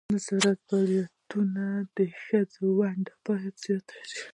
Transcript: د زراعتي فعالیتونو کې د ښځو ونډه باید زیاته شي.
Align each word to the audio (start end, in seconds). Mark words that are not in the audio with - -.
د 0.09 0.13
زراعتي 0.25 0.59
فعالیتونو 0.67 1.67
کې 1.95 2.05
د 2.09 2.13
ښځو 2.23 2.65
ونډه 2.77 3.13
باید 3.25 3.53
زیاته 3.63 3.97
شي. 4.09 4.21